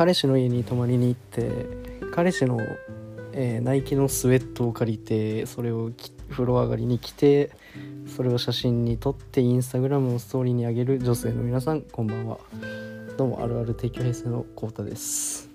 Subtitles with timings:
[0.00, 1.66] 彼氏の家に泊まりに行って
[2.10, 2.58] 彼氏の、
[3.34, 5.90] えーナイキのスウェットを借りてそれを
[6.30, 7.50] 風呂上がりに着て
[8.06, 12.38] それを写真に撮ってインスタグラムのストーリーに上げる女性の皆さんこんばんは。
[13.18, 15.50] どうもあるある提供平成のコウタです。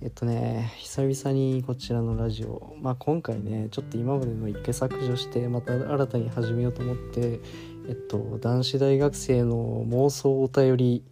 [0.00, 7.38] えっとね久々にこちらのラジオまあ今回ねちょっと今までの一回削除してまた新たに始めようと思って
[7.88, 11.04] えっと男子大学生の妄想お便り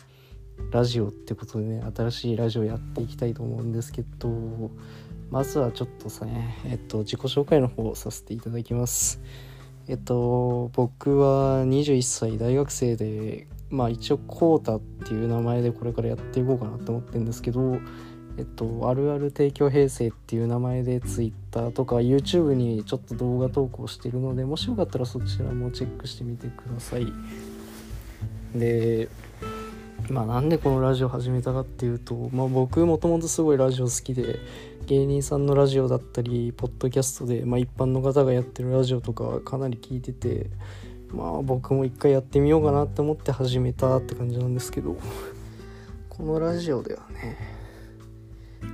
[0.71, 4.71] ラジオってことでね新しいラジオやっていきたいと思うんですけど
[5.31, 9.21] まずはちょっとさねえっと自己紹介の方をさせていただきます。
[9.89, 17.79] えっと僕は21歳大学生でまあ一応コータっていう名前でこれからやっていこうかなと思ってるんですけど
[18.41, 27.13] えっと、あるある提供平成っていう名前で Twitter とか YouTube にちょっと動画投稿してるのでもしよかったらそちらもチェックしてみてください。
[28.55, 29.09] で
[30.11, 34.41] まあなんでこのラジオ始めたかっていうと、まあ、僕もともとすごいラジオ好きで
[34.87, 40.51] 芸人さんのラジオだったりポッドキャストで、まあ、一般の方がやってるラジオとかかなり聞いてて
[41.13, 44.97] まあ僕も一回やってみようかなって思って始めたって感じなんですけど
[46.09, 47.39] このラジオではね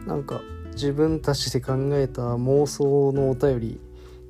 [0.06, 0.40] なんか
[0.72, 3.80] 自分たちで考えた妄想のお便り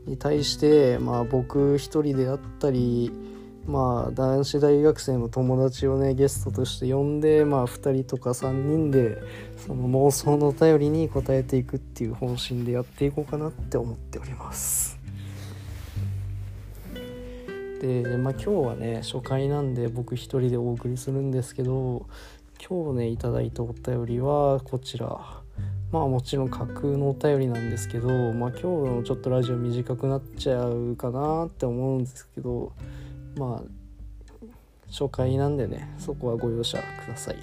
[0.07, 3.13] に対してまあ僕一人であったり
[3.67, 9.19] まあ男子大学生の友達をねゲストとして呼んでまあ2人とか3人で
[9.67, 14.99] その妄想のお便りに答えていくっていう方針でやっていこうかなって思っております。
[17.81, 22.07] でまあ今日はね初回なんで僕一人でお送りするんですけど
[22.67, 25.43] 今日ねいただいたお便りはこちら。
[25.93, 32.73] まあもちろん架空のお便りなんですけど、まあ、今日のちょっとラジオ短くなっちゃうかなって思うんですけど
[33.37, 34.43] まあ
[34.89, 37.37] 初回なんでねそこはご容赦ください。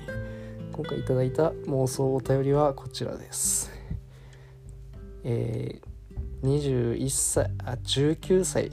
[0.72, 3.72] 今回いただいた妄想お便りはこちらです。
[5.24, 8.72] えー、21歳あ19歳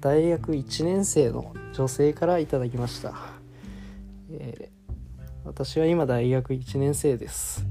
[0.00, 3.14] 大学1年生の女性からいただきました、
[4.30, 4.76] えー
[5.46, 7.64] 私は今大学1年生です。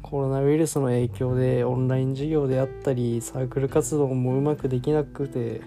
[0.00, 5.60] コロナウイルスの影響でオンライン授業であったりサークル活動もうまくできなくて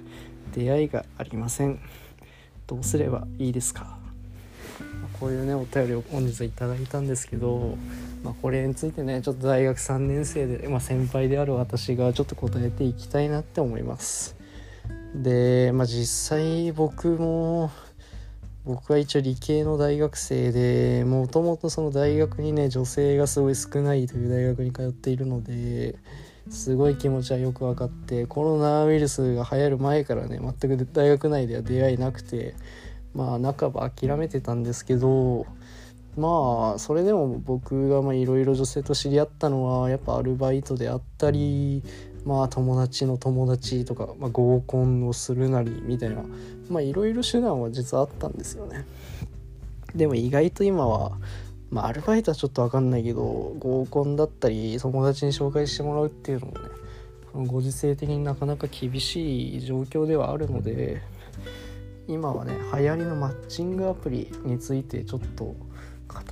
[0.56, 1.80] 出会いがありません。
[2.68, 3.98] どうすればいいですか？
[5.20, 7.78] こういうねお便りを本日はいただいたんですけど、
[8.24, 14.36] まあ、これについてねちょっと大学3年生で、まあ、先輩である私がちょっと答えていきたいなって思います。
[15.16, 17.72] で、まあ、実際僕も
[18.66, 25.96] 僕は一応理系の大学生でもともとその大学にね女性がすごい少ないという大学に通っているので
[26.50, 32.56] すごい気持ちはよく分かってコロナウイルスが流行る前からね全く大学内では出会いなくて
[33.14, 35.46] まあ半ば諦めてたんですけど
[36.18, 41.82] まあそれでも僕がいろいろ女性と知り合ったのはやっぱアルバイトであったり
[42.26, 46.24] まあ友達の友達とか、まあ、合コンをするなりみたいな
[46.70, 48.86] まあいろいろ手段は実はあったんですよね。
[49.96, 51.18] でも意外と今は
[51.74, 56.60] まあアルバイトはちょっと分かんないけど合コンだったり友達に紹介してもらうっていうのもね
[57.48, 61.02] ご時世的になかなか厳しい状況ではあるので
[62.08, 65.56] 今はね流行りのマッチングアプリについてちょっと語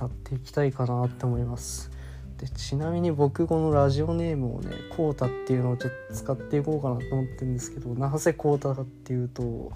[0.06, 1.90] っていきたいかなって思います。
[2.38, 9.72] でちなみに僕このラジオネームをねコータっていうのをちょっと使っていこうかなと思ってるんですけどなぜコータかっていうと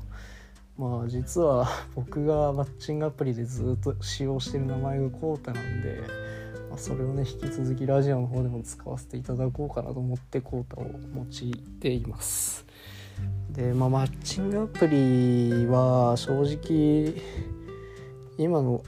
[0.78, 6.00] まあ実は 僕がマッチングアプリでずっと使用してる名前がコータなんで、
[6.68, 12.66] まあ、それをね引き続きラジオの方でも使わせていただこうかなと思ってコータを用いています。
[13.50, 17.14] でまあマッチングアプリは正直
[18.36, 18.82] 今の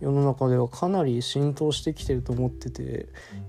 [0.00, 3.06] 世の中ではかなり浸透してきてると思ってて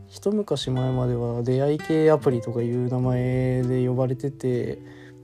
[0.07, 4.77] 一昔前までは出会い系アプリとかいう名前で呼ばれてて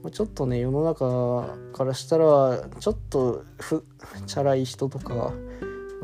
[0.08, 3.84] ちょっとね世の中からしたらちょっとふ
[4.26, 5.32] チャラい人とか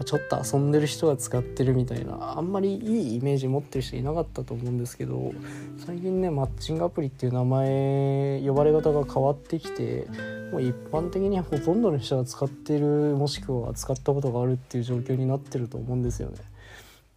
[0.05, 5.33] ちょっと遊んでる人が使ってるみたいなあんまりいいイメージ持ってる人いなかったと思うんですけど
[5.79, 10.07] 最近ねマッチングアプリっていう名前呼ばれ方が変わってきて
[10.53, 16.37] もう一般的にほとんどの人が使ってるもしくは使ったことがあるっていう状況になってると思うんですよね。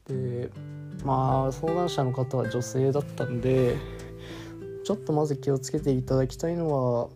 [0.07, 0.49] で
[1.03, 3.75] まあ相談者の方は女性だったんで
[4.89, 7.09] ちょっとまず気をつけていただきたいのは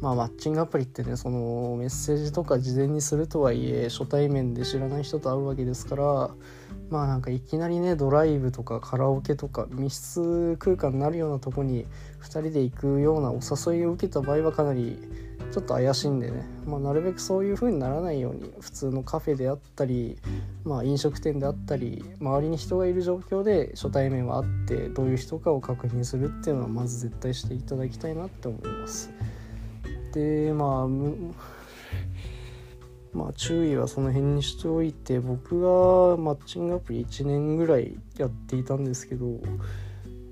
[0.00, 6.30] まあマッチングアプリってねそのメッセージとか事前にするとはいえ初対面で知らない人と会うわけですから
[6.90, 11.86] まあなんかいきなりねドライブとかカラオケとか密室空間になるようなとこに
[12.20, 15.00] 2人で行くようなお誘いを受けた場合はかなり
[15.52, 20.18] ちょっと怪しいんでね、まあ、なるべくそういう風にならないように普通のカフェであったり、
[20.64, 29.10] まあ、飲食店であったり周りに人がいる状況で初対面はあってどういう人かを確認するっていうのはまず絶対していただきたいなって思います。
[30.14, 30.88] でまあ
[33.12, 39.26] まあ注意はその辺にしておいて僕がマッチングアプリ1年ぐらいやっていたんですけど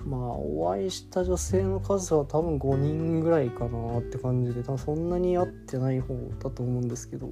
[0.06, 7.28] まあお会いした女性の数は多分5人ぐらいかなって感じで多分そんなに会ってない方だと思うんですけど。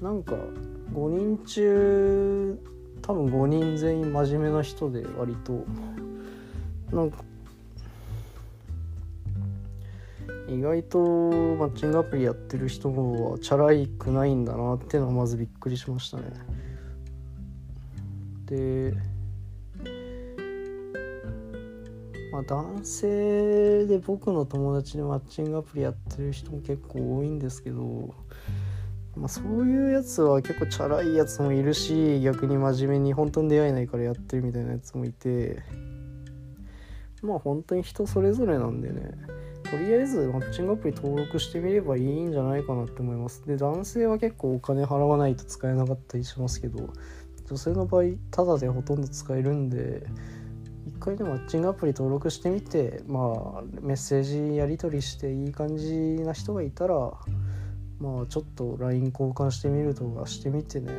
[0.00, 0.34] なんか
[0.92, 2.58] 5人中
[3.02, 5.64] 多分5人全員真面目な人で割と。
[6.92, 7.24] なんか
[10.48, 16.24] 意外とマッチングアプリやってる人はチャラいくないんだなっていうのはまずびっくりしましたね。
[18.44, 18.94] で
[22.36, 28.14] まあ、男性で僕の友達でマッチングアプリやってる人も結構多いんですけど、
[29.16, 35.62] まあ、そういうやつは結構チャラいやつもいるし逆に真面目に本当に出会えないからやってるみたいなやつもいて
[37.22, 39.12] まあ本当に人それぞれなんでね
[39.70, 43.46] とりあえずマッチングアプリ登録してみればいいんじゃないかなって思います。
[43.46, 46.90] で男性は結構お金払わないと使えなかったりしますけど
[47.46, 50.06] 女性の場合タダでほとんど使えるんで
[50.98, 56.96] 回でもマッチングアプリ登録してみてまあメッセージやり取りしていい感じな人がいたら
[57.98, 60.92] まあちょっと LINE 交換してみるとかしてみてね。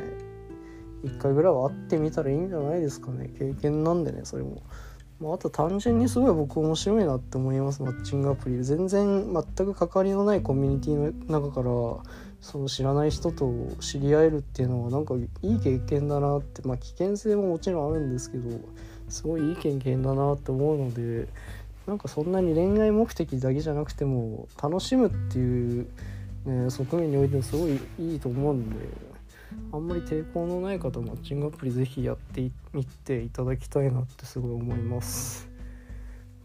[1.04, 3.28] 一回ぐらいは会ってみたらいいんじゃないですかね。
[3.38, 4.62] 経験なんでねそれも。
[5.20, 8.62] まあ、あと単純にすごい僕面白いなって思いますマッチングアプリ。
[8.64, 11.70] 全然全く関わりのないコミュニティの中から
[12.40, 18.60] その知らない人と知り合えるっていうのはなんかいい経験だなってまあ危険性ももちろんあるんですけど
[19.08, 21.28] すごいいい経験だなって思うので
[21.86, 25.86] なんかそんなに恋愛目的だけじゃなくても楽しむっていう、
[26.44, 28.76] ね、側面においてもすごいいいと思うんで
[29.72, 35.48] あんまり抵抗のない方マッチングアプリ是非やってみていただきたいなってすごい思います。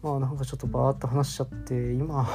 [0.02, 2.28] まあなんかちょっとバーッと話しちゃって今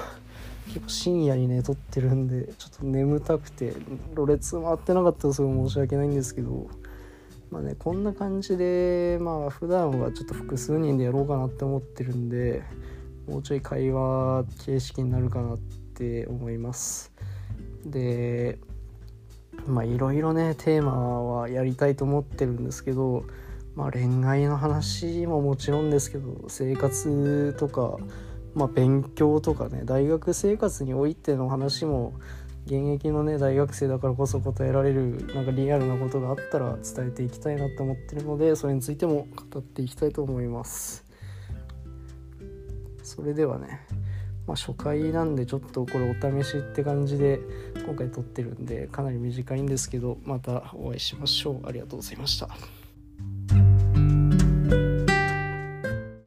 [0.69, 3.73] 結構深夜にね撮ってるんでちょっと眠たくて
[4.13, 6.67] ろれつ回ってなかったらすごい申し訳ないんですけど
[7.49, 12.63] まあねこんな感じでまあ普段はちょっと複数人でやろうかなって思ってるんで
[13.27, 17.11] もうちょい会話形式になるかなって思います。
[17.85, 18.59] で
[19.65, 23.25] まあいろいろねテーマはやりたいと思ってるんですけど
[23.75, 27.97] まあ恋愛の話ももちろんですけど生活とか
[28.53, 32.13] まあ勉強とかね大学生活においての話も
[32.65, 41.05] 現役のね大学生だからこそ答えられるなんかリアルなことがあったら伝えていきたいなと思ってるのでそれについても語っていきたいと思います。
[43.03, 43.81] それではね
[44.49, 47.39] まあ、初回なんでちょっとこれお試しって感じで
[47.85, 51.67] 今回撮ってるんでかなり短いんですけどまたお会いしましょう。
[51.67, 52.49] ありがとうございました。